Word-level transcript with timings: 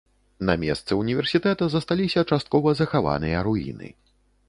На 0.47 0.55
месцы 0.63 0.97
ўніверсітэта 1.01 1.69
засталіся 1.75 2.25
часткова 2.29 2.77
захаваныя 2.83 3.47
руіны. 3.51 3.97